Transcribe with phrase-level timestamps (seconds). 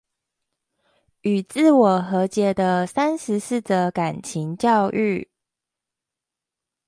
[1.21, 3.91] 與自我和解的三十四則
[4.23, 5.29] 情感教育